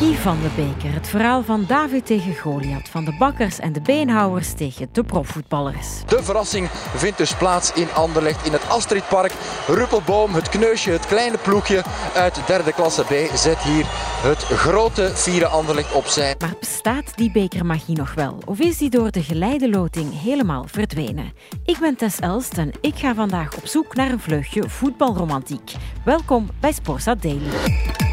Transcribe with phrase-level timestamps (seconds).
[0.00, 0.94] Guy van de Beker.
[0.94, 5.86] Het verhaal van David tegen Goliath, van de bakkers en de beenhouwers tegen de profvoetballers.
[6.06, 9.32] De verrassing vindt dus plaats in Anderlecht in het Astridpark.
[9.66, 11.82] Ruppelboom, het kneusje, het kleine ploegje
[12.14, 13.84] uit derde klasse B zet hier
[14.22, 16.36] het grote vierde Anderlecht op zijn.
[16.38, 18.38] Maar bestaat die bekermagie nog wel?
[18.44, 21.32] Of is die door de geleideloting helemaal verdwenen?
[21.64, 25.72] Ik ben Tess Elst en ik ga vandaag op zoek naar een vleugje voetbalromantiek.
[26.04, 28.09] Welkom bij Sporza Daily.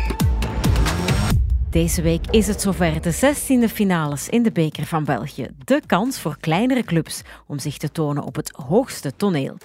[1.77, 5.47] Deze week is het zover de 16e finales in de Beker van België.
[5.65, 9.57] De kans voor kleinere clubs om zich te tonen op het hoogste toneel.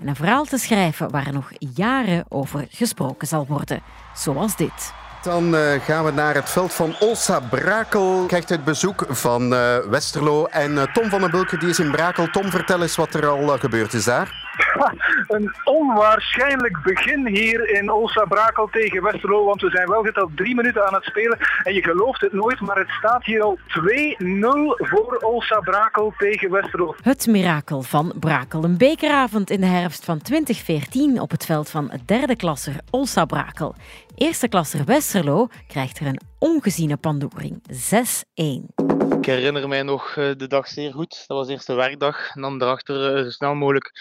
[0.00, 3.82] En een verhaal te schrijven waar nog jaren over gesproken zal worden.
[4.14, 4.92] Zoals dit.
[5.22, 8.24] Dan uh, gaan we naar het veld van Olsa Brakel.
[8.26, 10.44] Krijgt het bezoek van uh, Westerlo.
[10.44, 12.26] En uh, Tom van den Bulke die is in Brakel.
[12.30, 14.48] Tom, vertel eens wat er al gebeurd is daar.
[15.28, 19.44] een onwaarschijnlijk begin hier in Olsa Brakel tegen Westerlo.
[19.44, 21.38] Want we zijn wel geteld drie minuten aan het spelen.
[21.62, 23.68] En je gelooft het nooit, maar het staat hier al 2-0
[24.76, 26.94] voor Olsa Brakel tegen Westerlo.
[27.02, 28.64] Het mirakel van Brakel.
[28.64, 33.74] Een bekeravond in de herfst van 2014 op het veld van derde klasser Olsa Brakel.
[34.14, 37.62] Eerste klasser Westerlo krijgt er een ongeziene pandoering.
[37.68, 38.80] 6-1.
[39.18, 41.24] Ik herinner mij nog eh, de dag zeer goed.
[41.26, 42.34] Dat was de eerste werkdag.
[42.34, 43.92] En dan daarachter eh, zo snel mogelijk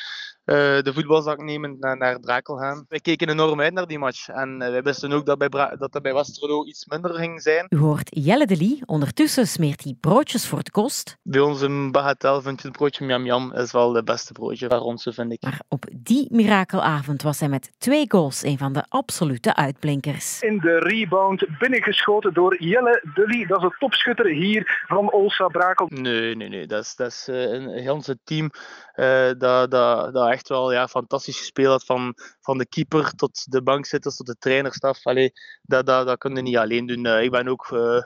[0.45, 2.86] uh, de voetbalzak nemen naar, naar Brakel gaan.
[2.88, 4.30] Wij keken enorm uit naar die match.
[4.30, 7.42] En uh, wij wisten ook dat, bij Bra dat dat bij Westerlo iets minder ging
[7.42, 7.66] zijn.
[7.70, 8.80] U hoort Jelle de Lee.
[8.86, 11.18] Ondertussen smeert hij broodjes voor het kost.
[11.24, 14.68] Bij ons in Bagatel vind je het broodje Miam Miam is wel het beste broodje
[14.68, 15.42] waar ons, vind ik.
[15.42, 20.42] Maar op die mirakelavond was hij met twee goals een van de absolute uitblinkers.
[20.42, 23.48] In de rebound binnengeschoten door Jelle de Lee.
[23.48, 25.88] Dat is de topschutter hier van Olsa Brakel.
[25.90, 26.68] Nee, nee, nee.
[26.68, 28.50] Dat is, dat is uh, een heel team
[28.96, 31.86] uh, dat, dat, dat echt wel ja, fantastisch gespeeld had.
[31.86, 35.06] Van, van de keeper tot de bankzitters tot de trainerstaf.
[35.06, 37.06] Allee, dat, dat, dat kun je niet alleen doen.
[37.06, 38.02] Uh, ik ben ook uh,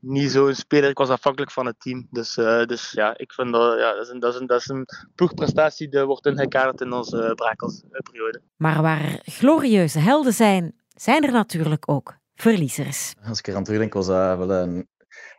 [0.00, 0.90] niet zo'n speler.
[0.90, 2.06] Ik was afhankelijk van het team.
[2.10, 2.34] Dus,
[2.66, 4.86] dus ja, ik vind dat, ja, dat, is een, dat, is een, dat is een
[5.14, 8.42] ploegprestatie die wordt ingekaderd in onze Brakelsperiode.
[8.56, 13.14] Maar waar er glorieuze helden zijn, zijn er natuurlijk ook verliezers.
[13.28, 14.88] Als ik eraan terugdenk, was dat wel een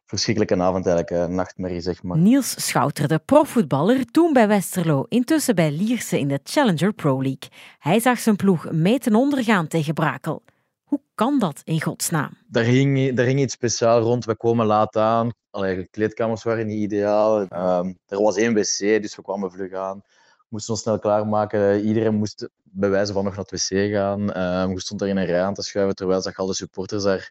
[0.06, 2.18] verschrikkelijke avond, eigenlijk, een nachtmerrie, zeg maar.
[2.18, 7.50] Niels Schouter, de profvoetballer, toen bij Westerlo, intussen bij Lierse in de Challenger Pro League.
[7.80, 10.44] Hij zag zijn ploeg mee ten ondergaan tegen Brakel.
[10.84, 12.30] Hoe kan dat in godsnaam?
[12.48, 14.26] Daar ging, daar ging iets speciaal rond.
[14.26, 15.30] We kwamen laat aan.
[15.50, 17.42] Allee, de kleedkamers waren niet ideaal.
[17.42, 20.02] Um, er was één wc, dus we kwamen vlug aan
[20.48, 21.82] moesten ons snel klaarmaken.
[21.82, 24.22] Iedereen moest bij wijze van nog naar het wc gaan.
[24.42, 27.30] Um, je stond daar in een rij aan te schuiven, terwijl zag alle supporters daar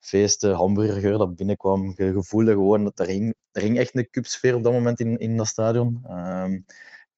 [0.00, 1.92] feesten, hamburgergeur dat binnenkwam.
[1.96, 5.16] Je voelde gewoon dat er hing, er hing echt een cupsfeer op dat moment in,
[5.18, 6.04] in dat stadion.
[6.10, 6.64] Um,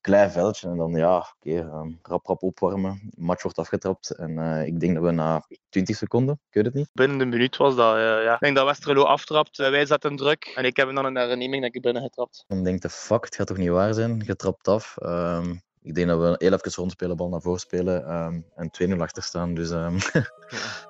[0.00, 3.00] klein veldje en dan ja, oké, okay, um, rap rap opwarmen.
[3.02, 6.64] De match wordt afgetrapt en uh, ik denk dat we na 20 seconden, ik weet
[6.64, 6.88] het niet.
[6.92, 8.34] Binnen een minuut was dat, uh, ja.
[8.34, 11.62] Ik denk dat Westerlo aftrapt, uh, wij zetten druk en ik heb dan een herneming
[11.62, 12.44] dat ik binnen getrapt.
[12.46, 14.22] Dan denk de fuck, het gaat toch niet waar zijn?
[14.26, 14.96] Je trapt af.
[15.02, 19.00] Um, ik denk dat we heel even rondspelen, bal naar voren spelen um, en 2-0
[19.00, 19.54] achter staan.
[19.54, 20.30] Dus um, ja.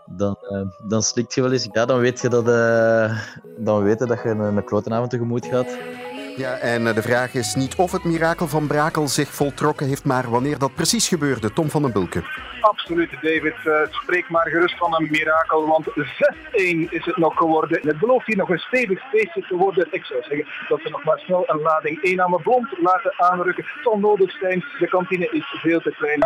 [0.16, 1.68] dan, uh, dan slikt je wel eens.
[1.72, 2.44] Ja, dan weet je dat,
[3.58, 5.76] dan weet je, dat je een, een klotenavond tegemoet gaat.
[6.38, 10.30] Ja, en de vraag is niet of het mirakel van Brakel zich voltrokken heeft, maar
[10.30, 11.52] wanneer dat precies gebeurde.
[11.52, 12.22] Tom van den Bulke.
[12.60, 13.54] Absoluut, David.
[13.64, 15.92] Uh, spreek maar gerust van een mirakel, want 6-1
[16.90, 17.80] is het nog geworden.
[17.82, 19.88] Het belooft hier nog een stevig feestje te worden.
[19.90, 23.14] Ik zou zeggen dat we nog maar snel een lading 1 aan mijn blond laten
[23.16, 23.64] aanrukken.
[23.64, 26.20] Het zal de kantine is veel te klein.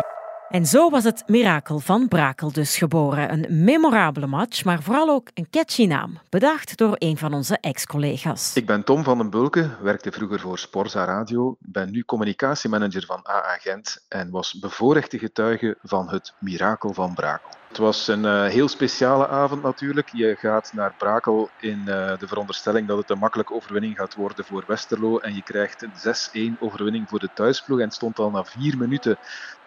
[0.53, 3.31] En zo was het mirakel van Brakel dus geboren.
[3.31, 6.19] Een memorabele match, maar vooral ook een catchy naam.
[6.29, 8.55] Bedacht door een van onze ex-collega's.
[8.55, 13.19] Ik ben Tom van den Bulke, werkte vroeger voor Sporza Radio, ben nu communicatiemanager van
[13.27, 17.49] AA Gent en was bevoorrechte getuige van het mirakel van Brakel.
[17.73, 20.09] Het was een uh, heel speciale avond natuurlijk.
[20.11, 24.45] Je gaat naar Brakel in uh, de veronderstelling dat het een makkelijke overwinning gaat worden
[24.45, 25.17] voor Westerlo.
[25.17, 27.79] En je krijgt een 6-1 overwinning voor de thuisploeg.
[27.79, 29.17] En het stond al na vier minuten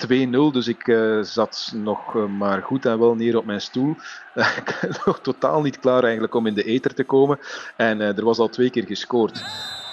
[0.06, 0.52] 2-0.
[0.52, 3.96] Dus ik uh, zat nog maar goed en wel neer op mijn stoel.
[5.04, 7.38] nog totaal niet klaar eigenlijk om in de eter te komen.
[7.76, 9.44] En er was al twee keer gescoord.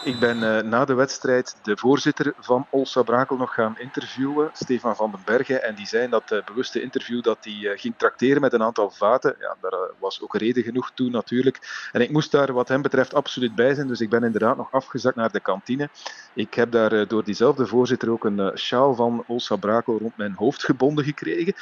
[0.03, 4.95] Ik ben uh, na de wedstrijd de voorzitter van Olsa Brakel nog gaan interviewen, Stefan
[4.95, 5.63] van den Bergen.
[5.63, 8.63] En die zei in dat uh, bewuste interview dat hij uh, ging tracteren met een
[8.63, 9.35] aantal vaten.
[9.39, 11.89] Ja, daar was ook reden genoeg toe natuurlijk.
[11.91, 13.88] En ik moest daar wat hem betreft absoluut bij zijn.
[13.88, 15.89] Dus ik ben inderdaad nog afgezakt naar de kantine.
[16.33, 20.63] Ik heb daar door diezelfde voorzitter ook een sjaal van Olsa Brakel rond mijn hoofd
[20.63, 21.53] gebonden gekregen.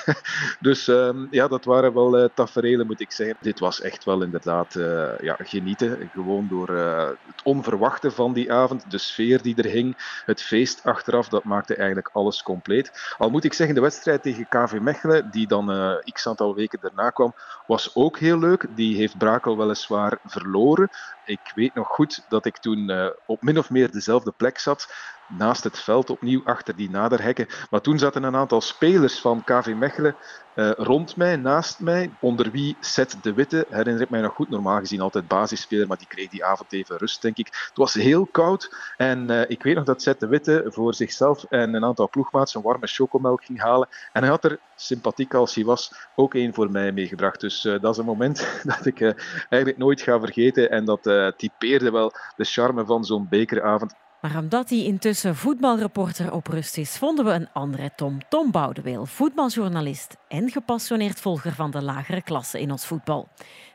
[0.60, 3.36] dus um, ja, dat waren wel tafereelen moet ik zeggen.
[3.40, 4.74] Dit was echt wel inderdaad
[5.20, 6.10] ja, genieten.
[6.12, 8.90] Gewoon door het onverwachte verwachten van die avond.
[8.90, 13.14] De sfeer die er hing, het feest achteraf, dat maakte eigenlijk alles compleet.
[13.18, 16.78] Al moet ik zeggen, de wedstrijd tegen KV Mechelen, die dan uh, x aantal weken
[16.80, 17.34] daarna kwam,
[17.66, 18.66] was ook heel leuk.
[18.74, 20.88] Die heeft Brakel weliswaar verloren.
[21.24, 24.88] Ik weet nog goed dat ik toen uh, op min of meer dezelfde plek zat
[25.28, 27.46] naast het veld opnieuw achter die naderhekken.
[27.70, 30.16] Maar toen zaten een aantal spelers van KV Mechelen
[30.58, 34.48] uh, rond mij, naast mij, onder wie Seth de Witte, herinner ik mij nog goed,
[34.48, 37.46] normaal gezien altijd basisspeler, maar die kreeg die avond even rust, denk ik.
[37.46, 41.44] Het was heel koud en uh, ik weet nog dat Seth de Witte voor zichzelf
[41.44, 43.88] en een aantal ploegmaats een warme chocomelk ging halen.
[44.12, 47.40] En hij had er, sympathiek als hij was, ook één voor mij meegebracht.
[47.40, 49.00] Dus uh, dat is een moment dat ik
[49.48, 51.02] eigenlijk nooit ga vergeten en dat
[51.36, 53.94] typeerde wel de charme van zo'n bekeravond.
[54.20, 58.18] Maar omdat hij intussen voetbalreporter op rust is, vonden we een andere Tom.
[58.28, 63.28] Tom Boudeweel, voetbaljournalist en gepassioneerd volger van de lagere klasse in ons voetbal.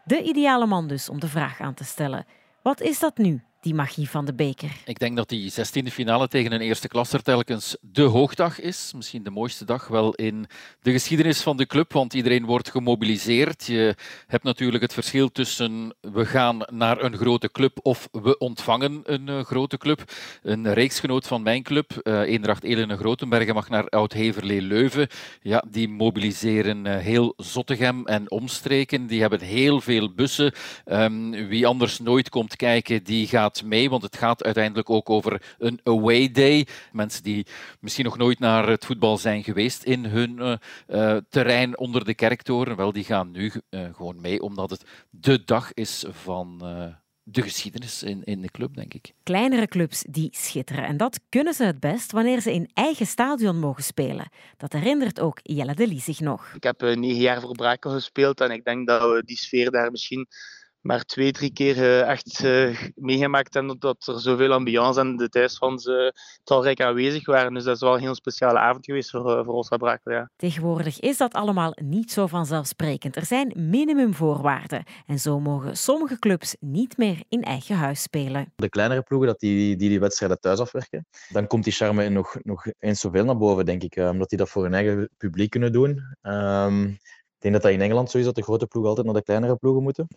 [0.05, 2.25] De ideale man dus om de vraag aan te stellen.
[2.61, 4.71] Wat is dat nu, die magie van de beker.
[4.85, 8.91] Ik denk dat die 16e finale tegen een eerste klasser telkens de hoogdag is.
[8.95, 10.47] Misschien de mooiste dag wel in
[10.81, 13.65] de geschiedenis van de club, want iedereen wordt gemobiliseerd.
[13.65, 13.95] Je
[14.27, 19.27] hebt natuurlijk het verschil tussen we gaan naar een grote club of we ontvangen een
[19.27, 20.03] uh, grote club.
[20.41, 25.07] Een reeksgenoot van mijn club, uh, Eendracht Elene Grotenbergen, mag naar Oud-Heverlee Leuven.
[25.41, 29.07] Ja, die mobiliseren uh, heel Zottegem en omstreken.
[29.07, 30.53] Die hebben heel veel bussen.
[30.85, 35.55] Um, wie anders nooit komt kijken, die gaat mee, want het gaat uiteindelijk ook over
[35.57, 36.67] een away day.
[36.91, 37.47] Mensen die
[37.79, 40.55] misschien nog nooit naar het voetbal zijn geweest in hun uh,
[40.87, 45.43] uh, terrein onder de kerktoren, wel, die gaan nu uh, gewoon mee, omdat het de
[45.45, 46.61] dag is van
[47.23, 49.13] de geschiedenis in, in de club, denk ik.
[49.23, 50.83] Kleinere clubs die schitteren.
[50.83, 54.29] En dat kunnen ze het best wanneer ze in eigen stadion mogen spelen.
[54.57, 56.53] Dat herinnert ook Jelle de Lie zich nog.
[56.55, 59.91] Ik heb negen jaar voor Brakel gespeeld en ik denk dat we die sfeer daar
[59.91, 60.27] misschien
[60.83, 65.29] maar twee, drie keer uh, echt uh, meegemaakt hebben dat er zoveel ambiance en de
[65.29, 66.09] thuisfans uh,
[66.43, 67.53] talrijk aanwezig waren.
[67.53, 70.11] Dus dat is wel een heel speciale avond geweest voor, voor ons Brakel.
[70.11, 70.29] Ja.
[70.35, 73.15] Tegenwoordig is dat allemaal niet zo vanzelfsprekend.
[73.15, 78.53] Er zijn minimumvoorwaarden en zo mogen sommige clubs niet meer in eigen huis spelen.
[78.55, 82.37] De kleinere ploegen dat die, die die wedstrijden thuis afwerken, dan komt die charme nog,
[82.41, 83.95] nog eens zoveel naar boven, denk ik.
[83.95, 86.01] Omdat die dat voor hun eigen publiek kunnen doen.
[86.21, 86.97] Um,
[87.43, 89.23] ik denk dat dat in Engeland zo is dat de grote ploegen altijd naar de
[89.23, 90.07] kleinere ploegen moeten.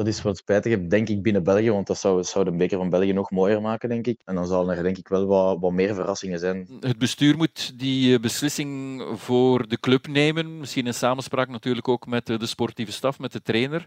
[0.00, 2.90] Dat is wat spijtig, denk ik, binnen België, want dat zou, zou de beker van
[2.90, 4.20] België nog mooier maken, denk ik.
[4.24, 6.68] En dan zal er denk ik wel wat, wat meer verrassingen zijn.
[6.80, 10.58] Het bestuur moet die eh, beslissing voor de club nemen.
[10.58, 13.86] Misschien in samenspraak natuurlijk ook met de sportieve staf, met de trainer.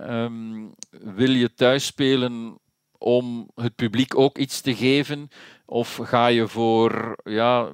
[0.00, 2.58] Um, wil je thuis spelen
[2.98, 5.28] om het publiek ook iets te geven?
[5.66, 7.68] Of ga je voor ja,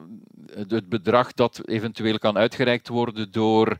[0.50, 3.76] het bedrag dat eventueel kan uitgereikt worden door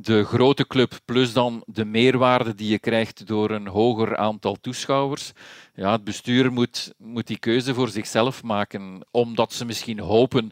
[0.00, 5.32] de grote club plus dan de meerwaarde die je krijgt door een hoger aantal toeschouwers.
[5.74, 10.50] Ja, het bestuur moet, moet die keuze voor zichzelf maken, omdat ze misschien hopen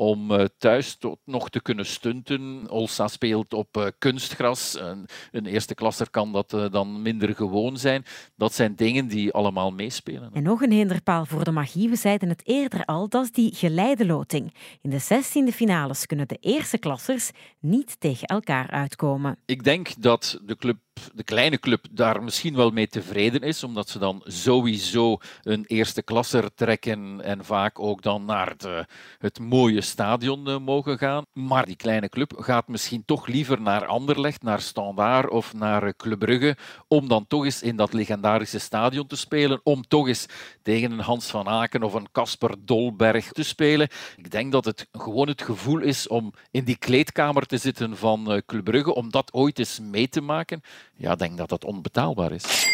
[0.00, 2.70] om uh, thuis tot, nog te kunnen stunten.
[2.70, 4.80] Olsa speelt op uh, kunstgras.
[4.80, 8.04] Een, een, eerste klasser kan dat uh, dan minder gewoon zijn.
[8.36, 10.30] Dat zijn dingen die allemaal meespelen.
[10.32, 11.88] En nog een hinderpaal voor de magie.
[11.88, 14.54] We zeiden het eerder al, dat is die geleideloting.
[14.80, 19.38] In de 16e finales kunnen de eerste klassers niet tegen elkaar uitkomen.
[19.46, 20.78] Ik denk dat de club
[21.14, 26.02] de kleine club daar misschien wel mee tevreden is, omdat ze dan sowieso een eerste
[26.02, 28.86] klasser trekken en vaak ook dan naar de,
[29.18, 31.24] het mooie stadion eh, mogen gaan.
[31.32, 36.18] Maar die kleine club gaat misschien toch liever naar Anderlecht, naar Standaard of naar Club
[36.18, 36.56] Brugge,
[36.88, 40.26] om dan toch eens in dat legendarische stadion te spelen, om toch eens
[40.62, 43.88] tegen een Hans van Aken of een Casper Dolberg te spelen.
[44.16, 48.32] Ik denk dat het gewoon het gevoel is om in die kleedkamer te zitten van
[48.32, 50.62] eh, Club Brugge, om dat ooit eens mee te maken
[51.00, 52.68] ja, denk dat dat onbetaalbaar is.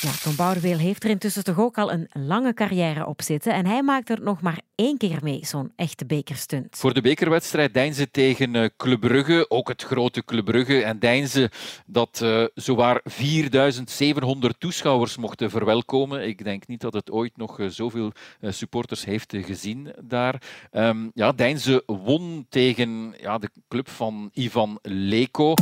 [0.00, 3.66] Ja, Tom Boudeweel heeft er intussen toch ook al een lange carrière op zitten en
[3.66, 6.76] hij maakt er nog maar één keer mee, zo'n echte bekerstunt.
[6.76, 10.82] Voor de bekerwedstrijd Deinze tegen uh, Club Brugge, ook het grote Club Brugge.
[10.82, 11.50] En Deinze
[11.86, 16.26] dat uh, zowaar 4700 toeschouwers mochten verwelkomen.
[16.26, 20.42] Ik denk niet dat het ooit nog uh, zoveel supporters heeft gezien daar.
[20.72, 25.54] Um, ja, Deinze won tegen ja, de club van Ivan Leko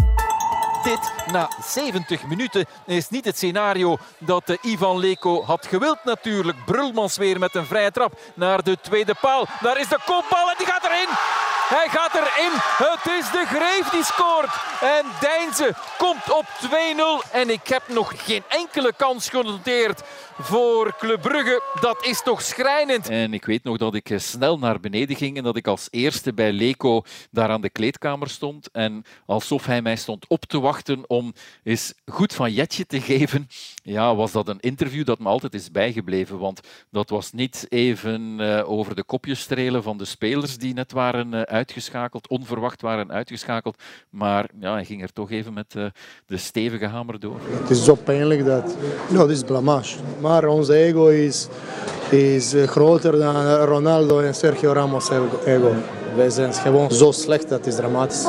[0.83, 6.65] dit na 70 minuten is niet het scenario dat uh, Ivan Leko had gewild natuurlijk.
[6.65, 9.47] Brulmans weer met een vrije trap naar de tweede paal.
[9.61, 11.09] Daar is de kopbal en die gaat erin.
[11.69, 12.53] Hij gaat erin.
[12.89, 14.55] Het is de Greef die scoort.
[14.81, 16.47] En Deinze komt op
[17.27, 17.31] 2-0.
[17.31, 20.03] En ik heb nog geen enkele kans genoteerd
[20.39, 21.62] voor Club Brugge.
[21.81, 23.09] Dat is toch schrijnend.
[23.09, 25.89] En ik weet nog dat ik eh, snel naar beneden ging en dat ik als
[25.91, 28.71] eerste bij Leco daar aan de kleedkamer stond.
[28.71, 33.49] En alsof hij mij stond op te wachten om eens goed van Jetje te geven,
[33.83, 36.39] ja, was dat een interview dat me altijd is bijgebleven.
[36.39, 36.61] Want
[36.91, 41.35] dat was niet even uh, over de kopjes strelen van de spelers die net waren
[41.35, 43.83] uh, uitgeschakeld, onverwacht waren uitgeschakeld.
[44.11, 45.87] Maar ja, hij ging er toch even met uh,
[46.27, 47.41] de stevige hamer door.
[47.51, 48.77] Het is zo pijnlijk dat...
[49.09, 49.99] No, dit is blamage.
[50.21, 51.49] Maar ons ego is,
[52.11, 55.11] is groter dan Ronaldo en Sergio Ramos
[55.45, 55.73] ego.
[56.17, 58.27] Wij zijn gewoon zo slecht, dat is dramatisch.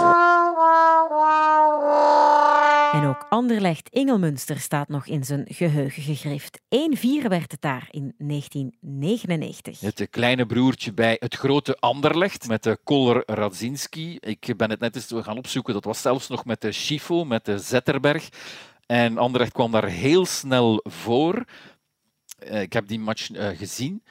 [2.93, 6.59] En ook Anderlecht Engelmünster staat nog in zijn geheugen gegrift.
[6.59, 6.63] 1-4
[7.27, 9.79] werd het daar in 1999.
[9.79, 14.17] Het kleine broertje bij het grote Anderlecht met de Koller Radzinski.
[14.19, 15.73] Ik ben het net eens gaan opzoeken.
[15.73, 18.29] Dat was zelfs nog met de Schifo, met de Zetterberg.
[18.85, 21.43] En Anderlecht kwam daar heel snel voor.
[22.49, 24.03] Ik heb die match gezien.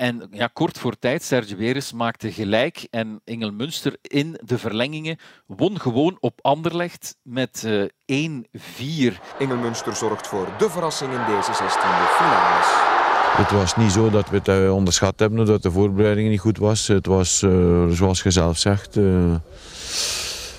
[0.00, 5.18] En ja, kort voor tijd, Serge Weres maakte gelijk en Engel Münster in de verlengingen
[5.46, 8.42] won gewoon op Anderlecht met uh,
[9.12, 9.16] 1-4.
[9.38, 12.66] Engel Münster zorgt voor de verrassing in deze 16e finales.
[13.36, 16.58] Het was niet zo dat we het uh, onderschat hebben, dat de voorbereiding niet goed
[16.58, 16.86] was.
[16.86, 18.96] Het was, uh, zoals je zelf zegt,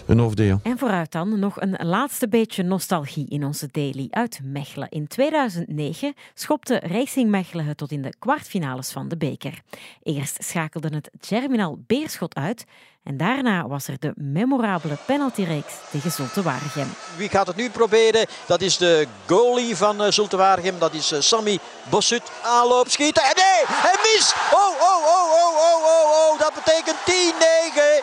[0.06, 0.60] een hoofddeel.
[0.64, 4.90] En vooruit dan nog een laatste beetje nostalgie in onze daily uit Mechelen.
[4.90, 9.62] In 2009 schopte Racing Mechelen het tot in de kwartfinales van de beker.
[10.04, 12.66] Eerst schakelde het Germinal Beerschot uit
[13.04, 16.88] en daarna was er de memorabele penaltyreeks tegen Zulte Waregem.
[17.18, 18.26] Wie gaat het nu proberen?
[18.46, 20.80] Dat is de goalie van uh, Zulte Waregem.
[20.80, 22.32] Dat is uh, Sammy Bossut.
[22.44, 23.24] Aanloop, schieten.
[23.24, 24.34] En nee, hij mis!
[24.54, 26.40] Oh, oh, oh, oh, oh, oh, oh.
[26.40, 26.98] Dat betekent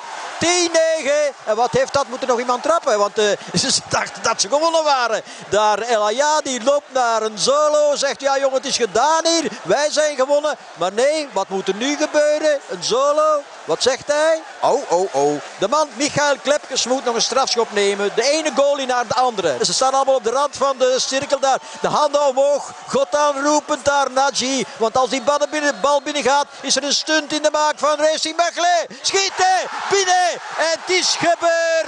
[0.00, 0.27] 10-9.
[0.44, 1.34] 10-9.
[1.44, 2.08] En wat heeft dat?
[2.08, 2.98] Moet er nog iemand trappen?
[2.98, 3.24] Want uh,
[3.72, 5.22] ze dachten dat ze gewonnen waren.
[5.48, 7.96] Daar El Ayadi loopt naar een solo.
[7.96, 9.50] Zegt ja jongen het is gedaan hier.
[9.62, 10.56] Wij zijn gewonnen.
[10.74, 12.60] Maar nee, wat moet er nu gebeuren?
[12.68, 13.42] Een solo.
[13.68, 14.42] Wat zegt hij?
[14.60, 15.40] Oh, oh, oh.
[15.58, 18.10] De man Michael Klepkes moet nog een strafschop nemen.
[18.14, 19.56] De ene goalie naar de andere.
[19.64, 21.58] Ze staan allemaal op de rand van de cirkel daar.
[21.80, 22.72] De handen omhoog.
[22.86, 24.64] God aanroepend daar Naji.
[24.76, 27.78] Want als die bal binnen, bal binnen gaat, is er een stunt in de maak
[27.78, 28.86] van Racing Mechelen.
[29.02, 29.58] Schieten!
[29.90, 30.30] Binnen!
[30.56, 31.86] En het is gebeurd.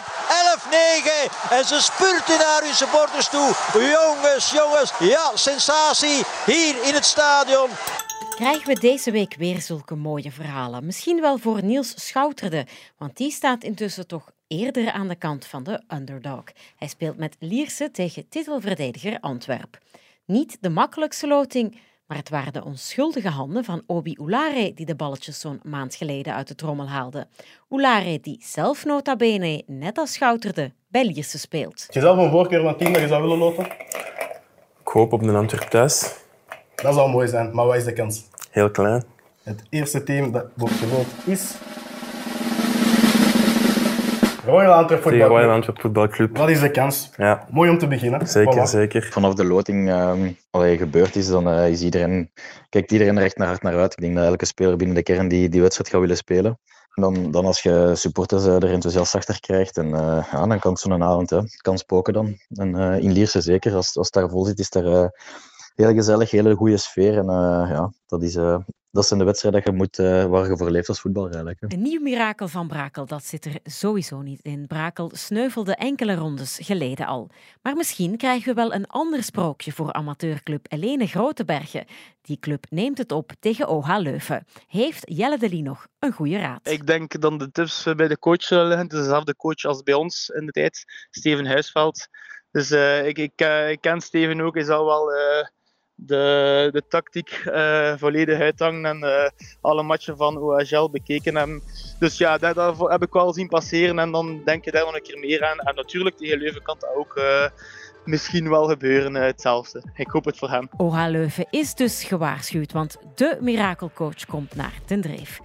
[1.29, 1.51] 11-9.
[1.51, 3.53] En ze spurten naar hun supporters toe.
[3.73, 4.93] Jongens, jongens.
[4.99, 7.71] Ja, sensatie hier in het stadion.
[8.41, 10.87] Krijgen we deze week weer zulke mooie verhalen?
[10.87, 12.67] Misschien wel voor Niels Schouterde,
[12.99, 16.45] want die staat intussen toch eerder aan de kant van de underdog.
[16.77, 19.79] Hij speelt met Lierse tegen titelverdediger Antwerp.
[20.27, 24.97] Niet de makkelijkste loting, maar het waren de onschuldige handen van Obi Oulare die de
[24.97, 27.27] balletjes zo'n maand geleden uit de trommel haalde.
[27.69, 31.81] Oulare die zelf nota bene, net als Schouterde, bij Lierse speelt.
[31.81, 33.65] Heb je zelf een voorkeur van team dat je zou willen loten?
[34.81, 36.20] Ik hoop op een Antwerp thuis.
[36.83, 38.25] Dat zou mooi zijn, maar wat is de kans?
[38.51, 39.05] Heel klein.
[39.43, 41.55] Het eerste team dat wordt geloot is...
[44.45, 45.31] Royal Antwerp Voetbalclub.
[45.31, 46.37] Royal Antwerp Voetbalclub.
[46.37, 47.11] Wat is de kans?
[47.17, 47.47] Ja.
[47.51, 48.29] Mooi om te beginnen.
[48.29, 48.71] Zeker, voilà.
[48.71, 49.09] zeker.
[49.11, 52.31] Vanaf de loting um, allee, gebeurd is, dan uh, is iedereen,
[52.69, 53.93] kijkt iedereen er echt naar hard naar uit.
[53.93, 56.59] Ik denk dat elke speler binnen de kern die die wedstrijd gaat willen spelen.
[56.95, 60.59] En dan, dan als je supporters uh, er enthousiast achter krijgt, en, uh, ja, dan
[60.59, 61.41] kan het zo'n avond, hè.
[61.57, 62.39] kan spoken dan.
[62.49, 65.13] En in Lierse zeker, als, als het daar vol zit, is er
[65.75, 67.19] heel gezellig, hele goede sfeer.
[67.19, 67.27] En
[67.69, 68.37] ja, dat is,
[68.91, 71.61] dat zijn de wedstrijden dat je moet, uh, waar je voor leeft als voetballer eigenlijk.
[71.61, 71.67] Hè.
[71.77, 74.67] Een nieuw mirakel van Brakel, dat zit er sowieso niet in.
[74.67, 77.31] Brakel sneuvelde enkele rondes geleden al.
[77.63, 81.85] Maar misschien krijgen we wel een ander sprookje voor amateurclub Helene Grotebergen.
[82.23, 84.47] Die club neemt het op tegen OH Leuven.
[84.67, 86.69] Heeft Jelle de Lie nog een goede raad?
[86.69, 88.85] Ik denk dan de tips bij de coach zullen liggen.
[88.85, 92.09] Het is dezelfde coach als bij ons in de tijd, Steven Huisveld.
[92.51, 95.13] Dus uh, ik, ik, uh, ik, ken Steven ook, hij zal wel
[96.07, 99.29] de, de tactiek uh, volledig uithangen en uh,
[99.61, 101.63] alle matchen van OHL bekeken hebben.
[101.99, 105.03] Dus ja, dat, heb ik wel zien passeren en dan denk je daar nog een
[105.03, 105.59] keer meer aan.
[105.59, 107.47] En natuurlijk tegen Leuven kan dat ook uh,
[108.05, 109.83] misschien wel gebeuren, hetzelfde.
[109.95, 110.69] Ik hoop het voor hem.
[110.77, 115.41] OH Leuven is dus gewaarschuwd, want de mirakelcoach komt naar ten dreef.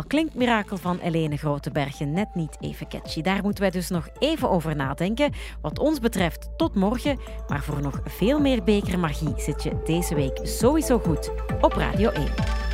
[0.00, 3.22] Al klinkt Mirakel van Helene Grotebergen net niet even catchy.
[3.22, 5.32] Daar moeten wij dus nog even over nadenken.
[5.60, 7.18] Wat ons betreft tot morgen.
[7.48, 11.30] Maar voor nog veel meer bekermagie zit je deze week sowieso goed
[11.60, 12.69] op Radio 1.